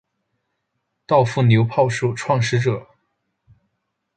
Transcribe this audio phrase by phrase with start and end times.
[1.05, 2.87] 稻富流炮术创始者。